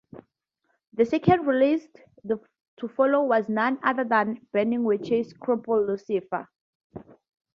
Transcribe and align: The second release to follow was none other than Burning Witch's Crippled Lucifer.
The 0.93 1.05
second 1.05 1.45
release 1.45 1.87
to 2.27 2.87
follow 2.95 3.21
was 3.25 3.47
none 3.47 3.77
other 3.83 4.03
than 4.03 4.39
Burning 4.51 4.83
Witch's 4.83 5.31
Crippled 5.31 5.85
Lucifer. 5.85 6.49